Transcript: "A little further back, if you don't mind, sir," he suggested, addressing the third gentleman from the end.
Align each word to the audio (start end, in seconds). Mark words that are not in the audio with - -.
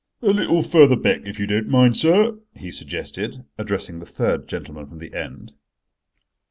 "A 0.23 0.31
little 0.31 0.63
further 0.63 0.95
back, 0.95 1.21
if 1.27 1.39
you 1.39 1.45
don't 1.45 1.69
mind, 1.69 1.95
sir," 1.95 2.35
he 2.55 2.71
suggested, 2.71 3.45
addressing 3.59 3.99
the 3.99 4.05
third 4.07 4.47
gentleman 4.47 4.87
from 4.87 4.97
the 4.97 5.13
end. 5.13 5.53